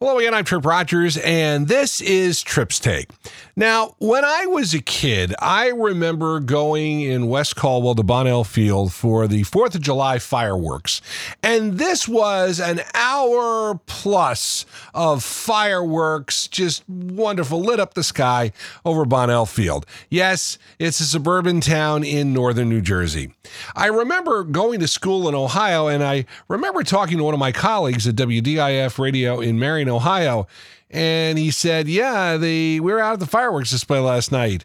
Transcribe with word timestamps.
Hello 0.00 0.16
again, 0.16 0.32
I'm 0.32 0.44
Tripp 0.44 0.64
Rogers, 0.64 1.16
and 1.16 1.66
this 1.66 2.00
is 2.00 2.40
Tripp's 2.40 2.78
Take. 2.78 3.08
Now, 3.56 3.96
when 3.98 4.24
I 4.24 4.46
was 4.46 4.72
a 4.72 4.80
kid, 4.80 5.34
I 5.40 5.70
remember 5.70 6.38
going 6.38 7.00
in 7.00 7.26
West 7.26 7.56
Caldwell 7.56 7.96
to 7.96 8.04
Bonnell 8.04 8.44
Field 8.44 8.92
for 8.92 9.26
the 9.26 9.42
4th 9.42 9.74
of 9.74 9.80
July 9.80 10.20
fireworks. 10.20 11.02
And 11.42 11.78
this 11.78 12.06
was 12.06 12.60
an 12.60 12.82
hour 12.94 13.80
plus 13.86 14.64
of 14.94 15.24
fireworks, 15.24 16.46
just 16.46 16.88
wonderful, 16.88 17.60
lit 17.60 17.80
up 17.80 17.94
the 17.94 18.04
sky 18.04 18.52
over 18.84 19.04
Bonnell 19.04 19.46
Field. 19.46 19.84
Yes, 20.08 20.58
it's 20.78 21.00
a 21.00 21.06
suburban 21.06 21.60
town 21.60 22.04
in 22.04 22.32
northern 22.32 22.68
New 22.68 22.82
Jersey. 22.82 23.34
I 23.74 23.86
remember 23.86 24.44
going 24.44 24.78
to 24.78 24.86
school 24.86 25.28
in 25.28 25.34
Ohio, 25.34 25.88
and 25.88 26.04
I 26.04 26.24
remember 26.46 26.84
talking 26.84 27.18
to 27.18 27.24
one 27.24 27.34
of 27.34 27.40
my 27.40 27.50
colleagues 27.50 28.06
at 28.06 28.14
WDIF 28.14 29.00
radio 29.00 29.40
in 29.40 29.58
Marion, 29.58 29.87
Ohio 29.88 30.46
and 30.90 31.38
he 31.38 31.50
said, 31.50 31.88
"Yeah, 31.88 32.36
the 32.36 32.80
we 32.80 32.92
were 32.92 33.00
out 33.00 33.14
at 33.14 33.20
the 33.20 33.26
fireworks 33.26 33.70
display 33.70 33.98
last 33.98 34.32
night. 34.32 34.64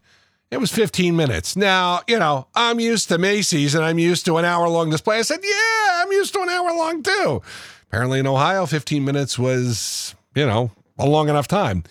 It 0.51 0.59
was 0.59 0.71
15 0.71 1.15
minutes. 1.15 1.55
Now, 1.55 2.01
you 2.07 2.19
know, 2.19 2.47
I'm 2.53 2.79
used 2.79 3.09
to 3.09 3.17
Macy's 3.17 3.73
and 3.73 3.83
I'm 3.83 3.97
used 3.97 4.25
to 4.25 4.37
an 4.37 4.45
hour 4.45 4.69
long 4.69 4.89
display. 4.89 5.17
I 5.17 5.23
said, 5.23 5.39
"Yeah, 5.43 6.01
I'm 6.03 6.11
used 6.11 6.33
to 6.33 6.41
an 6.41 6.49
hour 6.49 6.75
long 6.75 7.03
too." 7.03 7.41
Apparently, 7.87 8.19
in 8.19 8.27
Ohio, 8.27 8.65
15 8.65 9.03
minutes 9.03 9.37
was, 9.37 10.15
you 10.35 10.45
know, 10.45 10.71
a 10.97 11.07
long 11.07 11.29
enough 11.29 11.47
time. 11.47 11.83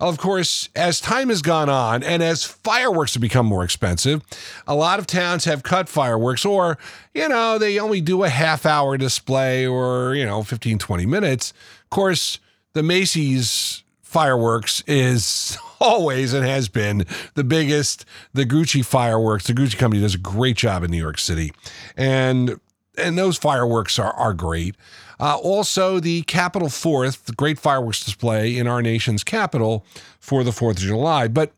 Of 0.00 0.18
course, 0.18 0.68
as 0.74 1.00
time 1.00 1.28
has 1.28 1.40
gone 1.40 1.68
on 1.68 2.02
and 2.02 2.22
as 2.22 2.44
fireworks 2.44 3.14
have 3.14 3.20
become 3.20 3.46
more 3.46 3.62
expensive, 3.62 4.22
a 4.66 4.74
lot 4.74 4.98
of 4.98 5.06
towns 5.06 5.44
have 5.44 5.62
cut 5.62 5.88
fireworks 5.88 6.44
or, 6.44 6.76
you 7.14 7.28
know, 7.28 7.58
they 7.58 7.78
only 7.78 8.00
do 8.00 8.24
a 8.24 8.28
half 8.28 8.66
hour 8.66 8.98
display 8.98 9.66
or, 9.66 10.14
you 10.14 10.26
know, 10.26 10.42
15, 10.42 10.78
20 10.78 11.06
minutes. 11.06 11.52
Of 11.84 11.90
course, 11.90 12.40
the 12.74 12.82
Macy's 12.82 13.82
fireworks 14.02 14.84
is 14.86 15.58
always 15.80 16.32
and 16.34 16.44
has 16.46 16.68
been 16.68 17.06
the 17.34 17.44
biggest. 17.44 18.04
The 18.34 18.44
Grucci 18.44 18.84
fireworks, 18.84 19.46
the 19.46 19.54
Grucci 19.54 19.78
company 19.78 20.02
does 20.02 20.14
a 20.14 20.18
great 20.18 20.56
job 20.56 20.84
in 20.84 20.90
New 20.90 20.98
York 20.98 21.18
City, 21.18 21.52
and 21.96 22.60
and 22.98 23.16
those 23.16 23.38
fireworks 23.38 23.98
are 23.98 24.12
are 24.12 24.34
great. 24.34 24.76
Uh, 25.20 25.36
also, 25.36 26.00
the 26.00 26.22
Capitol 26.22 26.68
Fourth, 26.68 27.26
the 27.26 27.32
great 27.32 27.58
fireworks 27.58 28.04
display 28.04 28.58
in 28.58 28.66
our 28.66 28.82
nation's 28.82 29.22
capital 29.22 29.86
for 30.18 30.42
the 30.42 30.52
Fourth 30.52 30.76
of 30.78 30.82
July. 30.82 31.28
But 31.28 31.52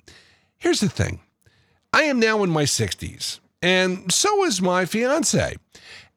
here's 0.59 0.81
the 0.81 0.89
thing: 0.89 1.21
I 1.93 2.03
am 2.03 2.21
now 2.21 2.43
in 2.43 2.51
my 2.51 2.65
60s, 2.65 3.41
and 3.63 4.13
so 4.13 4.45
is 4.45 4.61
my 4.61 4.85
fiance. 4.85 5.57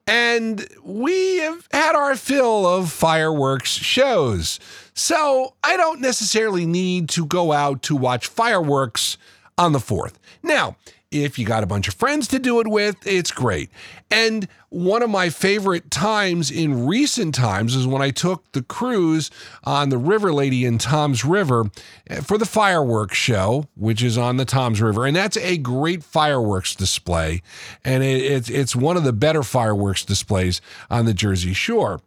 And 0.06 0.66
we 0.82 1.36
have 1.36 1.68
had 1.70 1.94
our 1.94 2.16
fill 2.16 2.66
of 2.66 2.90
fireworks 2.90 3.70
shows. 3.70 4.58
So 5.00 5.54
I 5.64 5.78
don't 5.78 6.02
necessarily 6.02 6.66
need 6.66 7.08
to 7.10 7.24
go 7.24 7.52
out 7.52 7.80
to 7.84 7.96
watch 7.96 8.26
fireworks 8.26 9.16
on 9.56 9.72
the 9.72 9.78
4th. 9.78 10.16
Now, 10.42 10.76
if 11.10 11.38
you 11.38 11.46
got 11.46 11.62
a 11.62 11.66
bunch 11.66 11.88
of 11.88 11.94
friends 11.94 12.28
to 12.28 12.38
do 12.38 12.60
it 12.60 12.68
with, 12.68 12.96
it's 13.06 13.30
great. 13.30 13.70
And 14.10 14.46
one 14.68 15.02
of 15.02 15.08
my 15.08 15.30
favorite 15.30 15.90
times 15.90 16.50
in 16.50 16.86
recent 16.86 17.34
times 17.34 17.74
is 17.74 17.86
when 17.86 18.02
I 18.02 18.10
took 18.10 18.52
the 18.52 18.60
cruise 18.60 19.30
on 19.64 19.88
the 19.88 19.96
River 19.96 20.34
Lady 20.34 20.66
in 20.66 20.76
Toms 20.76 21.24
River 21.24 21.70
eh, 22.08 22.20
for 22.20 22.36
the 22.36 22.44
fireworks 22.44 23.16
show, 23.16 23.68
which 23.76 24.02
is 24.02 24.18
on 24.18 24.36
the 24.36 24.44
Toms 24.44 24.82
River. 24.82 25.06
And 25.06 25.16
that's 25.16 25.38
a 25.38 25.56
great 25.56 26.04
fireworks 26.04 26.74
display. 26.74 27.40
And 27.86 28.02
it, 28.02 28.20
it's, 28.20 28.50
it's 28.50 28.76
one 28.76 28.98
of 28.98 29.04
the 29.04 29.14
better 29.14 29.42
fireworks 29.42 30.04
displays 30.04 30.60
on 30.90 31.06
the 31.06 31.14
Jersey 31.14 31.54
Shore. 31.54 32.02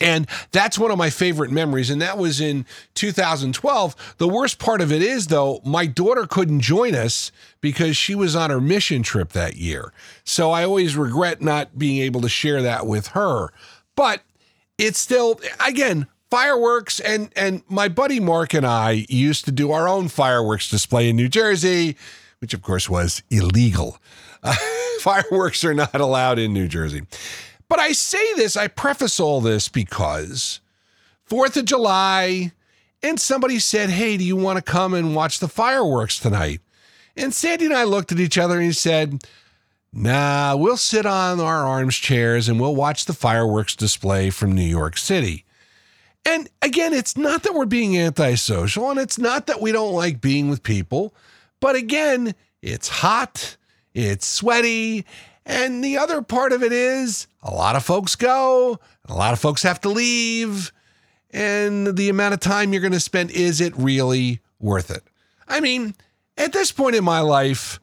And 0.00 0.26
that's 0.52 0.78
one 0.78 0.90
of 0.90 0.98
my 0.98 1.10
favorite 1.10 1.50
memories. 1.50 1.90
And 1.90 2.02
that 2.02 2.18
was 2.18 2.40
in 2.40 2.66
2012. 2.94 4.14
The 4.18 4.28
worst 4.28 4.58
part 4.58 4.80
of 4.80 4.90
it 4.92 5.02
is, 5.02 5.28
though, 5.28 5.60
my 5.64 5.86
daughter 5.86 6.26
couldn't 6.26 6.60
join 6.60 6.94
us 6.94 7.30
because 7.60 7.96
she 7.96 8.14
was 8.14 8.34
on 8.34 8.50
her 8.50 8.60
mission 8.60 9.02
trip 9.02 9.32
that 9.32 9.56
year. 9.56 9.92
So 10.24 10.50
I 10.50 10.64
always 10.64 10.96
regret 10.96 11.40
not 11.40 11.78
being 11.78 12.02
able 12.02 12.20
to 12.22 12.28
share 12.28 12.62
that 12.62 12.86
with 12.86 13.08
her. 13.08 13.50
But 13.96 14.22
it's 14.78 14.98
still, 14.98 15.40
again, 15.64 16.08
fireworks 16.34 16.98
and 16.98 17.30
and 17.36 17.62
my 17.68 17.86
buddy 17.86 18.18
Mark 18.18 18.54
and 18.54 18.66
I 18.66 19.06
used 19.08 19.44
to 19.44 19.52
do 19.52 19.70
our 19.70 19.88
own 19.88 20.08
fireworks 20.08 20.68
display 20.68 21.08
in 21.08 21.14
New 21.14 21.28
Jersey, 21.28 21.96
which 22.40 22.52
of 22.52 22.60
course 22.60 22.90
was 22.90 23.22
illegal. 23.30 23.98
Uh, 24.42 24.52
fireworks 25.00 25.64
are 25.64 25.74
not 25.74 25.94
allowed 25.94 26.40
in 26.40 26.52
New 26.52 26.66
Jersey. 26.66 27.02
But 27.68 27.78
I 27.78 27.92
say 27.92 28.34
this, 28.34 28.56
I 28.56 28.68
preface 28.68 29.18
all 29.18 29.40
this 29.40 29.68
because 29.68 30.60
4th 31.28 31.56
of 31.56 31.64
July, 31.64 32.52
and 33.02 33.20
somebody 33.20 33.58
said, 33.58 33.90
Hey, 33.90 34.16
do 34.16 34.24
you 34.24 34.36
want 34.36 34.56
to 34.56 34.62
come 34.62 34.94
and 34.94 35.14
watch 35.14 35.38
the 35.38 35.48
fireworks 35.48 36.18
tonight? 36.18 36.60
And 37.16 37.32
Sandy 37.32 37.66
and 37.66 37.74
I 37.74 37.84
looked 37.84 38.12
at 38.12 38.20
each 38.20 38.38
other 38.38 38.56
and 38.56 38.64
he 38.64 38.72
said, 38.72 39.22
Nah, 39.92 40.56
we'll 40.56 40.76
sit 40.76 41.06
on 41.06 41.38
our 41.38 41.64
arms 41.64 41.96
chairs 41.96 42.48
and 42.48 42.58
we'll 42.58 42.74
watch 42.74 43.04
the 43.04 43.12
fireworks 43.12 43.76
display 43.76 44.30
from 44.30 44.52
New 44.52 44.62
York 44.62 44.96
City. 44.96 45.44
And 46.24 46.48
again, 46.62 46.92
it's 46.92 47.16
not 47.16 47.42
that 47.42 47.54
we're 47.54 47.66
being 47.66 47.96
antisocial 47.96 48.90
and 48.90 48.98
it's 48.98 49.18
not 49.18 49.46
that 49.46 49.60
we 49.60 49.70
don't 49.70 49.92
like 49.92 50.20
being 50.20 50.48
with 50.48 50.62
people, 50.62 51.14
but 51.60 51.76
again, 51.76 52.34
it's 52.62 52.88
hot, 52.88 53.56
it's 53.92 54.26
sweaty, 54.26 55.04
and 55.46 55.84
the 55.84 55.98
other 55.98 56.22
part 56.22 56.52
of 56.52 56.62
it 56.62 56.72
is 56.72 57.26
a 57.42 57.52
lot 57.52 57.76
of 57.76 57.84
folks 57.84 58.16
go, 58.16 58.78
a 59.06 59.14
lot 59.14 59.32
of 59.32 59.38
folks 59.38 59.62
have 59.62 59.80
to 59.82 59.88
leave. 59.88 60.72
And 61.30 61.96
the 61.96 62.08
amount 62.08 62.34
of 62.34 62.40
time 62.40 62.72
you're 62.72 62.80
going 62.80 62.92
to 62.92 63.00
spend, 63.00 63.32
is 63.32 63.60
it 63.60 63.76
really 63.76 64.40
worth 64.60 64.90
it? 64.90 65.02
I 65.48 65.60
mean, 65.60 65.94
at 66.38 66.52
this 66.52 66.70
point 66.70 66.94
in 66.96 67.04
my 67.04 67.20
life, 67.20 67.80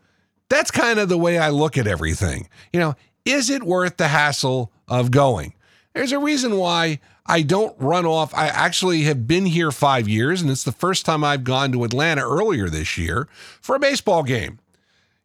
that's 0.48 0.72
kind 0.72 1.00
of 1.00 1.10
the 1.10 1.18
way 1.18 1.38
I 1.38 1.50
look 1.50 1.78
at 1.78 1.88
everything. 1.88 2.48
You 2.72 2.80
know, 2.80 2.96
is 3.26 3.50
it 3.50 3.64
worth 3.64 3.98
the 3.98 4.08
hassle 4.08 4.72
of 4.88 5.12
going? 5.12 5.54
There's 5.94 6.14
a 6.14 6.20
reason 6.20 6.58
why 6.58 7.02
I 7.26 7.42
don't 7.42 7.76
run 7.80 8.06
off. 8.06 8.34
I 8.34 8.48
actually 8.48 9.04
have 9.04 9.28
been 9.28 9.46
here 9.46 9.72
five 9.72 10.08
years, 10.08 10.42
and 10.42 10.50
it's 10.50 10.64
the 10.64 10.72
first 10.72 11.06
time 11.06 11.24
I've 11.24 11.44
gone 11.44 11.72
to 11.74 11.84
Atlanta 11.84 12.22
earlier 12.22 12.70
this 12.70 12.98
year 12.98 13.28
for 13.62 13.76
a 13.76 13.80
baseball 13.80 14.24
game. 14.24 14.60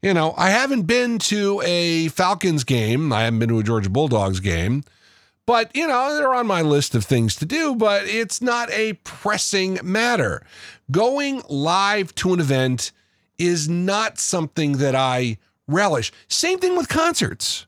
You 0.06 0.15
know, 0.15 0.34
I 0.37 0.50
haven't 0.50 0.83
been 0.83 1.19
to 1.19 1.61
a 1.65 2.06
Falcons 2.11 2.62
game. 2.62 3.12
I 3.12 3.22
haven't 3.22 3.41
been 3.41 3.49
to 3.49 3.59
a 3.59 3.65
Georgia 3.65 3.91
Bulldogs 3.91 4.39
game. 4.39 4.84
But, 5.47 5.75
you 5.75 5.84
know, 5.84 6.15
they're 6.15 6.33
on 6.33 6.47
my 6.47 6.62
list 6.62 6.94
of 6.94 7.05
things 7.05 7.34
to 7.34 7.44
do, 7.44 7.75
but 7.75 8.06
it's 8.06 8.41
not 8.41 8.71
a 8.71 8.93
pressing 9.03 9.81
matter. 9.83 10.47
Going 10.93 11.43
live 11.49 12.15
to 12.15 12.33
an 12.33 12.39
event 12.39 12.93
is 13.37 13.69
not 13.69 14.21
something 14.21 14.75
that 14.75 14.95
I 14.95 15.39
relish. 15.66 16.12
Same 16.28 16.61
thing 16.61 16.77
with 16.77 16.89
concerts. 16.89 17.66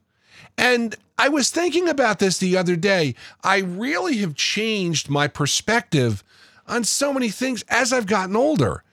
And 0.57 0.95
I 1.19 1.29
was 1.31 1.51
thinking 1.51 1.89
about 1.89 2.21
this 2.21 2.39
the 2.39 2.57
other 2.57 2.77
day. 2.77 3.17
I 3.43 3.59
really 3.59 4.19
have 4.19 4.37
changed 4.37 5.11
my 5.11 5.27
perspective 5.27 6.23
on 6.69 6.85
so 6.85 7.13
many 7.13 7.31
things 7.31 7.65
as 7.69 7.93
I've 7.93 8.07
gotten 8.07 8.37
older. 8.37 8.85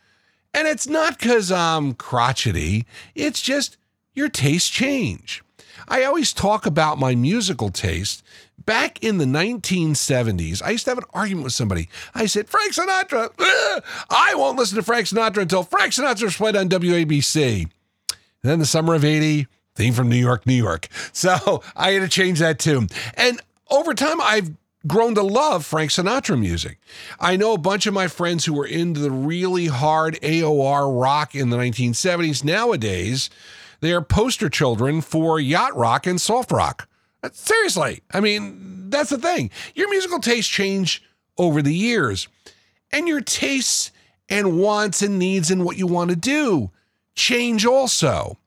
And 0.55 0.69
it's 0.69 0.87
not 0.87 1.19
because 1.19 1.51
I'm 1.51 1.95
crotchety, 1.95 2.85
it's 3.13 3.41
just 3.41 3.75
your 4.13 4.29
tastes 4.29 4.69
change. 4.69 5.43
I 5.85 6.05
always 6.05 6.31
talk 6.31 6.65
about 6.65 6.97
my 6.97 7.13
musical 7.13 7.69
taste. 7.69 8.23
Back 8.65 9.03
in 9.03 9.17
the 9.17 9.25
1970s, 9.25 10.63
I 10.63 10.69
used 10.69 10.85
to 10.85 10.91
have 10.91 10.97
an 10.97 11.03
argument 11.13 11.43
with 11.43 11.53
somebody. 11.53 11.89
I 12.15 12.25
said, 12.25 12.47
Frank 12.47 12.73
Sinatra, 12.73 13.31
ugh, 13.37 13.83
I 14.09 14.33
won't 14.35 14.57
listen 14.57 14.77
to 14.77 14.81
Frank 14.81 15.07
Sinatra 15.07 15.41
until 15.41 15.63
Frank 15.63 15.91
Sinatra's 15.91 16.37
played 16.37 16.55
on 16.55 16.69
WABC. 16.69 17.63
And 17.63 17.69
then 18.41 18.59
the 18.59 18.65
summer 18.65 18.95
of 18.95 19.03
80, 19.03 19.47
theme 19.75 19.93
from 19.93 20.07
New 20.07 20.15
York, 20.15 20.47
New 20.47 20.53
York. 20.53 20.87
So 21.11 21.63
I 21.75 21.91
had 21.91 22.01
to 22.01 22.07
change 22.07 22.39
that 22.39 22.59
too. 22.59 22.87
And 23.15 23.41
over 23.69 23.93
time, 23.93 24.21
I've 24.21 24.51
grown 24.87 25.15
to 25.15 25.23
love 25.23 25.65
Frank 25.65 25.91
Sinatra 25.91 26.39
music. 26.39 26.79
I 27.19 27.35
know 27.35 27.53
a 27.53 27.57
bunch 27.57 27.87
of 27.87 27.93
my 27.93 28.07
friends 28.07 28.45
who 28.45 28.53
were 28.53 28.65
into 28.65 28.99
the 28.99 29.11
really 29.11 29.67
hard 29.67 30.19
AOR 30.21 31.01
rock 31.01 31.35
in 31.35 31.49
the 31.49 31.57
1970s. 31.57 32.43
Nowadays, 32.43 33.29
they 33.81 33.91
are 33.93 34.01
poster 34.01 34.49
children 34.49 35.01
for 35.01 35.39
yacht 35.39 35.75
rock 35.75 36.07
and 36.07 36.19
soft 36.19 36.51
rock. 36.51 36.87
Uh, 37.23 37.29
seriously, 37.33 38.01
I 38.13 38.19
mean, 38.19 38.89
that's 38.89 39.09
the 39.09 39.17
thing. 39.17 39.51
Your 39.73 39.89
musical 39.89 40.19
tastes 40.19 40.51
change 40.51 41.03
over 41.37 41.61
the 41.61 41.73
years, 41.73 42.27
and 42.91 43.07
your 43.07 43.21
tastes 43.21 43.91
and 44.29 44.59
wants 44.59 45.01
and 45.01 45.19
needs 45.19 45.51
and 45.51 45.65
what 45.65 45.77
you 45.77 45.87
want 45.87 46.09
to 46.09 46.15
do 46.15 46.71
change 47.15 47.65
also. 47.65 48.37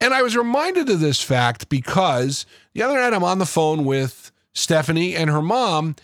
And 0.00 0.14
I 0.14 0.22
was 0.22 0.36
reminded 0.36 0.88
of 0.88 1.00
this 1.00 1.20
fact 1.20 1.68
because 1.68 2.46
the 2.72 2.82
other 2.82 2.98
night 2.98 3.12
I'm 3.12 3.24
on 3.24 3.38
the 3.38 3.46
phone 3.46 3.84
with 3.84 4.19
Stephanie 4.52 5.14
and 5.14 5.30
her 5.30 5.42
mom, 5.42 5.96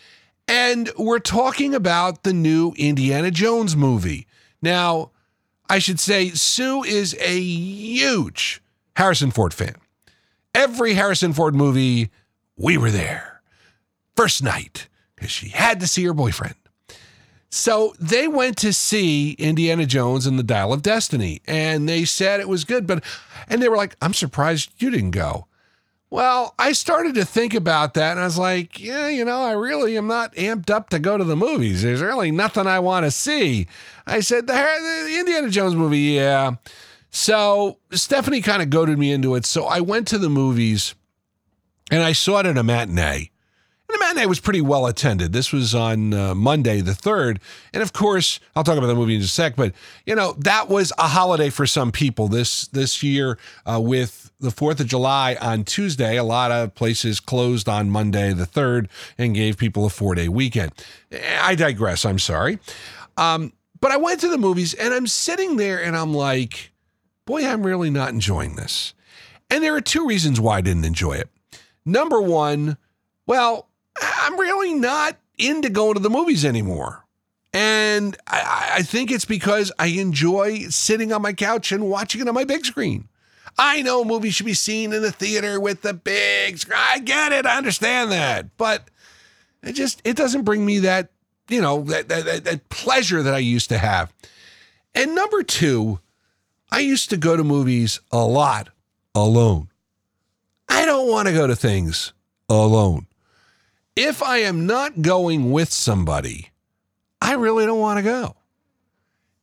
and 0.49 0.91
we're 0.99 1.19
talking 1.19 1.75
about 1.75 2.23
the 2.23 2.33
new 2.33 2.73
Indiana 2.77 3.31
Jones 3.31 3.77
movie. 3.77 4.27
Now, 4.63 5.11
I 5.69 5.79
should 5.79 5.99
say, 5.99 6.31
Sue 6.31 6.85
is 6.85 7.17
a 7.21 7.41
huge 7.41 8.63
Harrison 8.97 9.31
Ford 9.31 9.53
fan. 9.53 9.75
Every 10.55 10.95
Harrison 10.95 11.33
Ford 11.33 11.55
movie, 11.55 12.11
we 12.57 12.79
were 12.79 12.91
there. 12.91 13.43
First 14.15 14.43
night, 14.43 14.89
because 15.15 15.31
she 15.31 15.49
had 15.49 15.81
to 15.81 15.89
see 15.89 16.05
her 16.05 16.15
boyfriend. 16.15 16.55
So 17.51 17.95
they 17.99 18.29
went 18.29 18.57
to 18.59 18.73
see 18.73 19.33
Indiana 19.33 19.87
Jones 19.87 20.27
and 20.27 20.39
the 20.39 20.43
Dial 20.43 20.73
of 20.73 20.83
Destiny, 20.83 21.41
and 21.47 21.89
they 21.89 22.05
said 22.05 22.41
it 22.41 22.49
was 22.49 22.65
good, 22.65 22.87
but 22.87 23.03
and 23.49 23.63
they 23.63 23.69
were 23.69 23.77
like, 23.77 23.97
"I'm 24.03 24.15
surprised 24.15 24.71
you 24.79 24.91
didn't 24.91 25.13
go." 25.13 25.47
Well, 26.17 26.55
I 26.59 26.73
started 26.73 27.15
to 27.17 27.27
think 27.27 27.53
about 27.53 27.93
that, 27.93 28.13
and 28.13 28.21
I 28.21 28.25
was 28.25 28.39
like, 28.39 28.81
"Yeah, 28.81 29.07
you 29.09 29.23
know, 29.23 29.43
I 29.43 29.53
really 29.53 29.99
am 29.99 30.07
not 30.07 30.35
amped 30.35 30.71
up 30.71 30.89
to 30.89 30.99
go 30.99 31.19
to 31.19 31.25
the 31.25 31.37
movies. 31.37 31.83
There's 31.83 32.01
really 32.01 32.31
nothing 32.31 32.67
I 32.67 32.79
want 32.79 33.05
to 33.05 33.11
see." 33.11 33.67
I 34.07 34.21
said, 34.21 34.47
"The, 34.47 34.55
the 34.55 35.19
Indiana 35.19 35.51
Jones 35.51 35.77
movie, 35.77 35.99
yeah." 35.99 36.53
So 37.11 37.81
Stephanie 37.93 38.41
kind 38.41 38.63
of 38.63 38.71
goaded 38.71 38.99
me 38.99 39.13
into 39.13 39.35
it. 39.35 39.45
So 39.45 39.67
I 39.67 39.81
went 39.81 40.09
to 40.09 40.17
the 40.17 40.31
movies, 40.31 40.95
and 41.91 42.03
I 42.03 42.13
saw 42.13 42.39
it 42.39 42.47
at 42.47 42.57
a 42.57 42.63
matinee. 42.63 43.31
And 43.89 43.95
the 43.95 43.99
matinee 43.99 44.27
was 44.27 44.41
pretty 44.41 44.61
well 44.61 44.87
attended. 44.87 45.33
This 45.33 45.53
was 45.53 45.75
on 45.75 46.13
uh, 46.13 46.35
Monday, 46.35 46.81
the 46.81 46.93
3rd. 46.93 47.39
And 47.73 47.83
of 47.83 47.93
course, 47.93 48.41
I'll 48.57 48.65
talk 48.65 48.79
about 48.79 48.89
the 48.89 48.97
movie 48.97 49.15
in 49.15 49.21
just 49.21 49.33
a 49.33 49.43
sec, 49.43 49.55
but 49.57 49.73
you 50.05 50.15
know, 50.15 50.33
that 50.39 50.69
was 50.69 50.93
a 50.99 51.07
holiday 51.07 51.51
for 51.51 51.67
some 51.67 51.93
people 51.93 52.27
this 52.27 52.67
this 52.69 53.03
year 53.03 53.39
uh, 53.65 53.81
with 53.81 54.33
the 54.41 54.49
4th 54.49 54.81
of 54.81 54.87
July 54.87 55.37
on 55.41 55.63
Tuesday. 55.65 56.17
A 56.17 56.25
lot 56.25 56.51
of 56.51 56.75
places 56.75 57.21
closed 57.21 57.69
on 57.69 57.89
Monday, 57.89 58.33
the 58.33 58.45
3rd, 58.47 58.89
and 59.19 59.35
gave 59.35 59.57
people 59.57 59.87
a 59.87 59.91
four 59.91 60.15
day 60.15 60.29
weekend. 60.29 60.73
I 61.41 61.55
digress. 61.55 62.05
I'm 62.05 62.19
sorry. 62.19 62.59
Um, 63.17 63.53
but 63.81 63.93
I 63.93 63.97
went 63.99 64.21
to 64.21 64.29
the 64.29 64.39
movies 64.39 64.75
and 64.75 64.93
I'm 64.93 65.07
sitting 65.07 65.57
there 65.57 65.83
and 65.83 65.97
I'm 65.97 66.13
like, 66.13 66.73
boy, 67.25 67.47
I'm 67.47 67.63
really 67.63 67.91
not 67.91 68.11
enjoying 68.11 68.57
this. 68.57 68.95
And 69.51 69.63
there 69.63 69.75
are 69.77 69.81
two 69.81 70.07
reasons 70.07 70.41
why 70.41 70.59
I 70.59 70.61
didn't 70.61 70.85
enjoy 70.85 71.13
it. 71.13 71.29
Number 71.85 72.21
one, 72.21 72.79
well, 73.27 73.69
I'm 74.01 74.39
really 74.39 74.75
not 74.75 75.17
into 75.39 75.71
going 75.71 75.95
to 75.95 76.01
the 76.01 76.11
movies 76.11 76.45
anymore. 76.45 77.05
And 77.53 78.17
I, 78.27 78.73
I, 78.75 78.83
think 78.83 79.11
it's 79.11 79.25
because 79.25 79.73
I 79.79 79.87
enjoy 79.87 80.65
sitting 80.69 81.13
on 81.13 81.23
my 81.23 81.33
couch 81.33 81.73
and 81.73 81.89
watching 81.89 82.21
it 82.21 82.29
on 82.29 82.35
my 82.35 82.45
big 82.45 82.67
screen. 82.67 83.09
I 83.57 83.81
know 83.81 84.05
movies 84.05 84.35
should 84.35 84.45
be 84.45 84.53
seen 84.53 84.93
in 84.93 85.01
the 85.01 85.13
theater 85.13 85.59
with 85.59 85.81
the 85.81 85.95
big 85.95 86.59
screen. 86.59 86.79
I 86.79 86.99
get 86.99 87.33
it. 87.33 87.47
I 87.47 87.57
understand 87.57 88.13
that. 88.13 88.55
But 88.59 88.91
it 89.63 89.73
just 89.73 90.03
it 90.05 90.17
doesn't 90.17 90.45
bring 90.45 90.67
me 90.67 90.81
that, 90.81 91.09
you 91.49 91.63
know, 91.63 91.83
that, 91.85 92.09
that, 92.09 92.45
that 92.45 92.69
pleasure 92.69 93.23
that 93.23 93.33
I 93.33 93.39
used 93.39 93.71
to 93.71 93.79
have. 93.79 94.13
And 94.95 95.15
number 95.15 95.43
two, 95.43 96.01
I 96.71 96.81
used 96.81 97.09
to 97.11 97.17
go 97.17 97.37
to 97.37 97.45
movies 97.45 98.01
a 98.13 98.25
lot 98.25 98.69
alone. 99.15 99.69
I 100.69 100.85
don't 100.85 101.11
want 101.11 101.29
to 101.29 101.35
go 101.35 101.47
to 101.47 101.57
things 101.57 102.13
alone 102.51 103.07
if 103.97 104.23
I 104.23 104.39
am 104.39 104.67
not 104.67 105.03
going 105.03 105.51
with 105.51 105.73
somebody, 105.73 106.51
I 107.21 107.33
really 107.33 107.67
don't 107.67 107.81
want 107.81 107.99
to 107.99 108.03
go. 108.03 108.37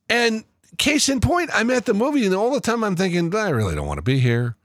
And 0.08 0.44
case 0.78 1.08
in 1.08 1.20
point, 1.20 1.50
I'm 1.52 1.70
at 1.70 1.86
the 1.86 1.94
movie 1.94 2.24
and 2.24 2.34
all 2.34 2.52
the 2.52 2.60
time 2.60 2.84
I'm 2.84 2.96
thinking, 2.96 3.34
I 3.34 3.50
really 3.50 3.74
don't 3.74 3.86
want 3.86 3.98
to 3.98 4.02
be 4.02 4.20
here. 4.20 4.56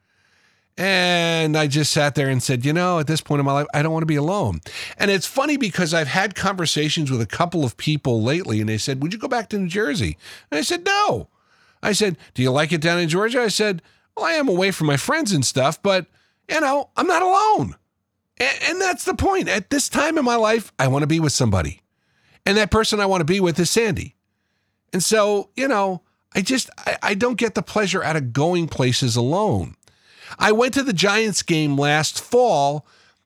And 0.77 1.57
I 1.57 1.67
just 1.67 1.91
sat 1.91 2.15
there 2.15 2.29
and 2.29 2.41
said, 2.41 2.63
you 2.63 2.71
know, 2.71 2.99
at 2.99 3.07
this 3.07 3.19
point 3.19 3.41
in 3.41 3.45
my 3.45 3.51
life, 3.51 3.67
I 3.73 3.81
don't 3.81 3.91
want 3.91 4.03
to 4.03 4.07
be 4.07 4.15
alone. 4.15 4.61
And 4.97 5.11
it's 5.11 5.25
funny 5.25 5.57
because 5.57 5.93
I've 5.93 6.07
had 6.07 6.35
conversations 6.35 7.11
with 7.11 7.19
a 7.19 7.25
couple 7.25 7.65
of 7.65 7.75
people 7.75 8.23
lately 8.23 8.61
and 8.61 8.69
they 8.69 8.77
said, 8.77 9.01
Would 9.01 9.11
you 9.11 9.19
go 9.19 9.27
back 9.27 9.49
to 9.49 9.57
New 9.57 9.67
Jersey? 9.67 10.17
And 10.49 10.57
I 10.57 10.61
said, 10.61 10.85
No. 10.85 11.27
I 11.83 11.91
said, 11.91 12.17
Do 12.33 12.41
you 12.41 12.51
like 12.51 12.71
it 12.71 12.79
down 12.79 12.99
in 12.99 13.09
Georgia? 13.09 13.41
I 13.41 13.49
said, 13.49 13.81
Well, 14.15 14.25
I 14.25 14.33
am 14.33 14.47
away 14.47 14.71
from 14.71 14.87
my 14.87 14.95
friends 14.95 15.33
and 15.33 15.45
stuff, 15.45 15.81
but, 15.81 16.05
you 16.47 16.61
know, 16.61 16.91
I'm 16.95 17.07
not 17.07 17.23
alone. 17.23 17.75
And, 18.39 18.79
that's 18.79 19.03
the 19.03 19.13
point. 19.13 19.49
At 19.49 19.69
this 19.69 19.89
time 19.89 20.17
in 20.17 20.25
my 20.25 20.35
life, 20.35 20.71
I 20.79 20.87
want 20.87 21.03
to 21.03 21.07
be 21.07 21.19
with 21.19 21.33
somebody. 21.33 21.81
And 22.45 22.57
that 22.57 22.71
person 22.71 22.99
I 22.99 23.05
want 23.05 23.21
to 23.21 23.25
be 23.25 23.39
with 23.39 23.59
is 23.59 23.69
Sandy. 23.69 24.15
And 24.93 25.03
so, 25.03 25.49
you 25.55 25.67
know, 25.67 26.01
I 26.33 26.41
just, 26.41 26.69
I, 26.77 26.97
I 27.03 27.13
don't 27.13 27.37
get 27.37 27.53
the 27.53 27.61
pleasure 27.61 28.03
out 28.03 28.15
of 28.15 28.33
going 28.33 28.67
places 28.67 29.15
alone. 29.15 29.75
I 30.37 30.51
went 30.53 30.73
to 30.75 30.83
the 30.83 30.93
Giants 30.93 31.43
game 31.43 31.77
last 31.77 32.21
fall 32.21 32.85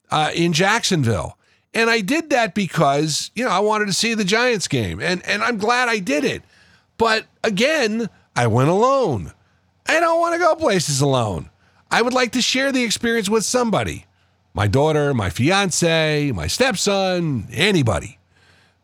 uh, 0.09 0.31
in 0.33 0.51
Jacksonville. 0.51 1.37
And 1.73 1.89
I 1.89 2.01
did 2.01 2.29
that 2.31 2.53
because, 2.53 3.31
you 3.35 3.45
know, 3.45 3.51
I 3.51 3.59
wanted 3.59 3.85
to 3.85 3.93
see 3.93 4.13
the 4.13 4.23
Giants 4.23 4.67
game. 4.67 4.99
And, 4.99 5.25
and 5.25 5.43
I'm 5.43 5.57
glad 5.57 5.89
I 5.89 5.99
did 5.99 6.25
it. 6.25 6.43
But 6.97 7.25
again, 7.43 8.09
I 8.35 8.47
went 8.47 8.69
alone. 8.69 9.31
I 9.87 9.99
don't 9.99 10.19
want 10.19 10.33
to 10.33 10.39
go 10.39 10.55
places 10.55 11.01
alone. 11.01 11.49
I 11.91 12.01
would 12.01 12.13
like 12.13 12.31
to 12.33 12.41
share 12.41 12.71
the 12.71 12.83
experience 12.83 13.29
with 13.29 13.45
somebody 13.45 14.05
my 14.53 14.67
daughter, 14.67 15.13
my 15.13 15.29
fiance, 15.29 16.31
my 16.31 16.47
stepson, 16.47 17.47
anybody. 17.51 18.19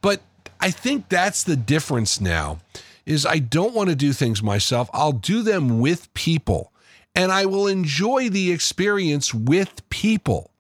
But 0.01 0.21
I 0.59 0.71
think 0.71 1.09
that's 1.09 1.43
the 1.43 1.55
difference 1.55 2.19
now 2.19 2.59
is 3.05 3.25
I 3.25 3.39
don't 3.39 3.73
want 3.73 3.89
to 3.89 3.95
do 3.95 4.13
things 4.13 4.43
myself. 4.43 4.89
I'll 4.93 5.11
do 5.11 5.41
them 5.41 5.79
with 5.79 6.13
people 6.13 6.71
and 7.15 7.31
I 7.31 7.45
will 7.45 7.67
enjoy 7.67 8.29
the 8.29 8.51
experience 8.51 9.33
with 9.33 9.87
people. 9.89 10.51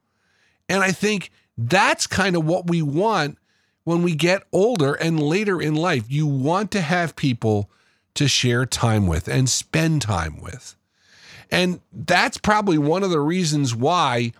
And 0.67 0.83
I 0.83 0.91
think 0.91 1.31
that's 1.57 2.07
kind 2.07 2.35
of 2.35 2.45
what 2.45 2.67
we 2.67 2.81
want 2.81 3.37
when 3.83 4.01
we 4.01 4.15
get 4.15 4.43
older 4.51 4.93
and 4.93 5.19
later 5.19 5.61
in 5.61 5.75
life. 5.75 6.05
You 6.07 6.27
want 6.27 6.71
to 6.71 6.81
have 6.81 7.15
people 7.15 7.69
to 8.15 8.27
share 8.27 8.65
time 8.65 9.07
with 9.07 9.27
and 9.27 9.49
spend 9.49 10.01
time 10.01 10.41
with. 10.41 10.75
And 11.51 11.81
that's 11.91 12.37
probably 12.37 12.77
one 12.77 13.03
of 13.03 13.09
the 13.09 13.19
reasons 13.19 13.75
why 13.75 14.33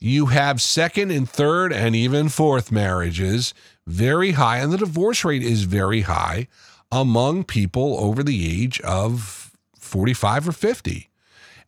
you 0.00 0.26
have 0.26 0.62
second 0.62 1.10
and 1.10 1.28
third 1.28 1.72
and 1.72 1.94
even 1.94 2.28
fourth 2.28 2.72
marriages 2.72 3.52
very 3.86 4.32
high, 4.32 4.58
and 4.58 4.72
the 4.72 4.78
divorce 4.78 5.24
rate 5.24 5.42
is 5.42 5.64
very 5.64 6.02
high 6.02 6.48
among 6.90 7.44
people 7.44 7.98
over 7.98 8.22
the 8.22 8.62
age 8.62 8.80
of 8.80 9.52
45 9.76 10.48
or 10.48 10.52
50. 10.52 11.08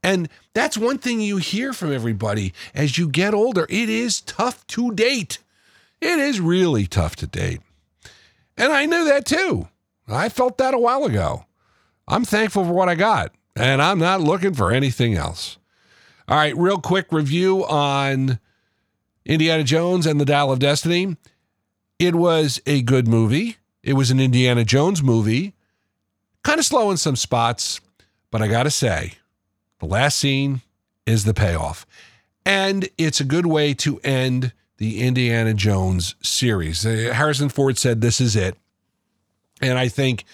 And 0.03 0.29
that's 0.55 0.77
one 0.77 0.99
thing 0.99 1.21
you 1.21 1.37
hear 1.37 1.73
from 1.73 1.93
everybody 1.93 2.53
as 2.75 2.99
you 2.99 3.09
get 3.09 3.35
older. 3.35 3.67
It 3.69 3.89
is 3.89 4.21
tough 4.21 4.67
to 4.69 4.93
date. 4.93 5.39
It 6.01 6.19
is 6.19 6.41
really 6.41 6.87
tough 6.87 7.15
to 7.17 7.27
date. 7.27 7.61
And 8.57 8.73
I 8.73 8.87
knew 8.87 9.05
that 9.05 9.27
too. 9.27 9.69
I 10.09 10.29
felt 10.29 10.59
that 10.59 10.75
a 10.75 10.79
while 10.79 11.05
ago. 11.05 11.45
I'm 12.09 12.25
thankful 12.25 12.65
for 12.65 12.73
what 12.73 12.89
I 12.89 12.97
got, 12.97 13.33
and 13.55 13.81
I'm 13.81 13.99
not 13.99 14.21
looking 14.21 14.55
for 14.55 14.73
anything 14.73 15.15
else. 15.15 15.59
All 16.33 16.39
right, 16.39 16.57
real 16.57 16.79
quick 16.79 17.13
review 17.13 17.63
on 17.67 18.39
Indiana 19.27 19.65
Jones 19.65 20.07
and 20.07 20.19
the 20.19 20.25
Dial 20.25 20.51
of 20.51 20.61
Destiny. 20.61 21.19
It 21.99 22.15
was 22.15 22.59
a 22.65 22.81
good 22.81 23.07
movie. 23.07 23.59
It 23.83 23.93
was 23.93 24.11
an 24.11 24.19
Indiana 24.19 24.65
Jones 24.65 25.03
movie. 25.03 25.53
Kind 26.43 26.59
of 26.59 26.65
slow 26.65 26.91
in 26.91 26.97
some 26.97 27.17
spots, 27.17 27.83
but 28.31 28.41
I 28.41 28.49
got 28.49 28.63
to 28.63 28.71
say, 28.71 29.13
the 29.79 29.85
last 29.85 30.19
scene 30.19 30.63
is 31.05 31.25
the 31.25 31.35
payoff. 31.35 31.85
And 32.47 32.89
it's 32.97 33.21
a 33.21 33.25
good 33.25 33.45
way 33.45 33.75
to 33.75 34.01
end 34.03 34.55
the 34.79 35.03
Indiana 35.03 35.53
Jones 35.53 36.15
series. 36.23 36.87
Uh, 36.87 37.13
Harrison 37.13 37.51
Ford 37.51 37.77
said, 37.77 38.01
This 38.01 38.23
is 38.23 38.37
it. 38.37 38.57
And 39.61 39.79
I 39.79 39.89
think 39.89 40.25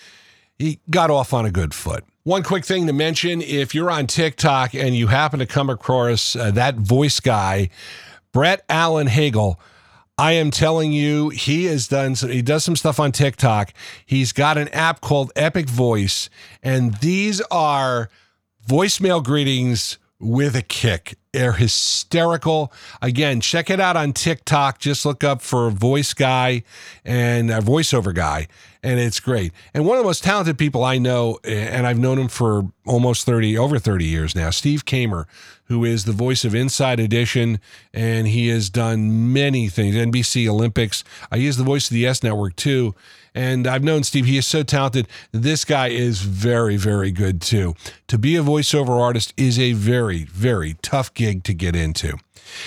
he 0.60 0.78
got 0.88 1.10
off 1.10 1.34
on 1.34 1.44
a 1.44 1.50
good 1.50 1.74
foot. 1.74 2.04
One 2.28 2.42
quick 2.42 2.66
thing 2.66 2.86
to 2.88 2.92
mention 2.92 3.40
if 3.40 3.74
you're 3.74 3.90
on 3.90 4.06
TikTok 4.06 4.74
and 4.74 4.94
you 4.94 5.06
happen 5.06 5.38
to 5.38 5.46
come 5.46 5.70
across 5.70 6.36
uh, 6.36 6.50
that 6.50 6.74
voice 6.74 7.20
guy, 7.20 7.70
Brett 8.34 8.66
Allen 8.68 9.06
Hagel, 9.06 9.58
I 10.18 10.32
am 10.32 10.50
telling 10.50 10.92
you, 10.92 11.30
he 11.30 11.64
has 11.64 11.88
done 11.88 12.16
some, 12.16 12.28
he 12.28 12.42
does 12.42 12.64
some 12.64 12.76
stuff 12.76 13.00
on 13.00 13.12
TikTok. 13.12 13.72
He's 14.04 14.32
got 14.32 14.58
an 14.58 14.68
app 14.74 15.00
called 15.00 15.32
Epic 15.36 15.70
Voice, 15.70 16.28
and 16.62 16.96
these 16.96 17.40
are 17.50 18.10
voicemail 18.68 19.24
greetings 19.24 19.96
with 20.20 20.54
a 20.54 20.60
kick. 20.60 21.16
They're 21.32 21.52
hysterical. 21.52 22.72
Again, 23.02 23.40
check 23.42 23.68
it 23.68 23.80
out 23.80 23.96
on 23.96 24.14
TikTok. 24.14 24.78
Just 24.78 25.04
look 25.04 25.22
up 25.22 25.42
for 25.42 25.70
voice 25.70 26.14
guy 26.14 26.62
and 27.04 27.50
a 27.50 27.58
voiceover 27.58 28.14
guy, 28.14 28.48
and 28.82 28.98
it's 28.98 29.20
great. 29.20 29.52
And 29.74 29.84
one 29.84 29.98
of 29.98 30.04
the 30.04 30.08
most 30.08 30.24
talented 30.24 30.56
people 30.56 30.82
I 30.84 30.96
know, 30.96 31.38
and 31.44 31.86
I've 31.86 31.98
known 31.98 32.18
him 32.18 32.28
for 32.28 32.70
almost 32.86 33.26
30, 33.26 33.58
over 33.58 33.78
30 33.78 34.06
years 34.06 34.34
now, 34.34 34.48
Steve 34.48 34.86
Kamer, 34.86 35.26
who 35.64 35.84
is 35.84 36.06
the 36.06 36.12
voice 36.12 36.46
of 36.46 36.54
Inside 36.54 36.98
Edition, 36.98 37.60
and 37.92 38.26
he 38.26 38.48
has 38.48 38.70
done 38.70 39.32
many 39.32 39.68
things. 39.68 39.94
NBC 39.94 40.48
Olympics. 40.48 41.04
Uh, 41.30 41.36
he 41.36 41.46
is 41.46 41.58
the 41.58 41.64
voice 41.64 41.90
of 41.90 41.94
the 41.94 42.06
S 42.06 42.22
Network 42.22 42.56
too. 42.56 42.94
And 43.34 43.66
I've 43.66 43.84
known 43.84 44.02
Steve, 44.02 44.24
he 44.24 44.38
is 44.38 44.46
so 44.46 44.62
talented. 44.62 45.06
This 45.30 45.64
guy 45.64 45.88
is 45.88 46.22
very, 46.22 46.76
very 46.76 47.12
good 47.12 47.40
too. 47.40 47.74
To 48.08 48.18
be 48.18 48.34
a 48.36 48.42
voiceover 48.42 48.98
artist 49.00 49.32
is 49.36 49.58
a 49.58 49.74
very, 49.74 50.24
very 50.24 50.74
tough 50.82 51.12
gig 51.18 51.42
to 51.42 51.52
get 51.52 51.74
into. 51.74 52.16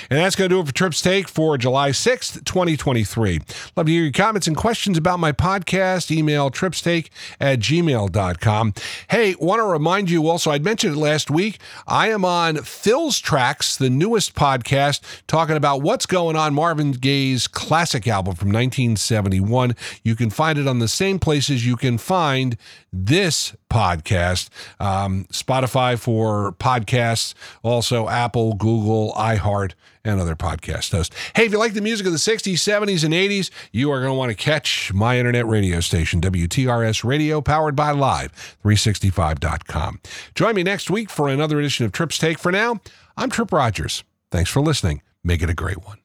And 0.09 0.19
that's 0.19 0.35
going 0.35 0.49
to 0.49 0.55
do 0.55 0.59
it 0.61 0.67
for 0.67 0.73
Tripp's 0.73 1.01
Take 1.01 1.27
for 1.27 1.57
July 1.57 1.91
6th, 1.91 2.43
2023. 2.45 3.39
Love 3.75 3.85
to 3.85 3.91
hear 3.91 4.03
your 4.03 4.11
comments 4.11 4.47
and 4.47 4.55
questions 4.55 4.97
about 4.97 5.19
my 5.19 5.31
podcast. 5.31 6.11
Email 6.11 6.49
tripstake 6.49 7.09
at 7.39 7.59
gmail.com. 7.59 8.73
Hey, 9.09 9.35
want 9.39 9.59
to 9.59 9.65
remind 9.65 10.09
you 10.09 10.27
also, 10.27 10.51
I'd 10.51 10.63
mentioned 10.63 10.95
it 10.95 10.99
last 10.99 11.29
week. 11.29 11.59
I 11.87 12.09
am 12.09 12.25
on 12.25 12.57
Phil's 12.57 13.19
Tracks, 13.19 13.75
the 13.75 13.89
newest 13.89 14.35
podcast, 14.35 15.01
talking 15.27 15.55
about 15.55 15.81
what's 15.81 16.05
going 16.05 16.35
on 16.35 16.53
Marvin 16.53 16.91
Gaye's 16.91 17.47
classic 17.47 18.07
album 18.07 18.35
from 18.35 18.49
1971. 18.49 19.75
You 20.03 20.15
can 20.15 20.29
find 20.29 20.57
it 20.57 20.67
on 20.67 20.79
the 20.79 20.87
same 20.87 21.19
places 21.19 21.65
you 21.65 21.75
can 21.75 21.97
find 21.97 22.57
this 22.91 23.55
podcast 23.69 24.49
um, 24.79 25.25
Spotify 25.31 25.97
for 25.97 26.53
podcasts, 26.53 27.33
also 27.63 28.09
Apple, 28.09 28.53
Google, 28.55 29.13
iHeart, 29.13 29.60
and 30.03 30.19
other 30.19 30.35
podcast 30.35 30.91
hosts. 30.91 31.15
Hey, 31.35 31.45
if 31.45 31.51
you 31.51 31.59
like 31.59 31.73
the 31.73 31.81
music 31.81 32.05
of 32.05 32.11
the 32.11 32.17
60s, 32.17 32.53
70s, 32.53 33.03
and 33.03 33.13
80s, 33.13 33.49
you 33.71 33.91
are 33.91 33.99
going 33.99 34.11
to 34.11 34.17
want 34.17 34.29
to 34.29 34.35
catch 34.35 34.93
my 34.93 35.17
internet 35.17 35.47
radio 35.47 35.79
station, 35.79 36.21
WTRS 36.21 37.03
Radio, 37.03 37.41
powered 37.41 37.75
by 37.75 37.91
Live365.com. 37.91 40.01
Join 40.35 40.55
me 40.55 40.63
next 40.63 40.89
week 40.89 41.09
for 41.09 41.29
another 41.29 41.59
edition 41.59 41.85
of 41.85 41.91
Tripp's 41.91 42.17
Take. 42.17 42.39
For 42.39 42.51
now, 42.51 42.79
I'm 43.15 43.29
Tripp 43.29 43.51
Rogers. 43.51 44.03
Thanks 44.31 44.49
for 44.49 44.61
listening. 44.61 45.01
Make 45.23 45.43
it 45.43 45.49
a 45.49 45.53
great 45.53 45.85
one. 45.85 46.00